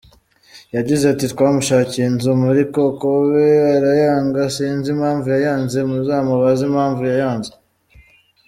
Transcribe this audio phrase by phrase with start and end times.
[0.75, 7.51] Yagize ati“Twamushakiye inzu muri Kokobe arayanga sinzi impamvu yayanze ,muzamubaze impamvu yayanze.